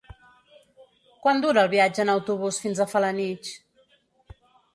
Quant 1.25 1.43
dura 1.43 1.61
el 1.65 1.69
viatge 1.73 2.03
en 2.05 2.11
autobús 2.15 2.59
fins 2.65 2.83
a 2.83 2.89
Felanitx? 2.95 3.53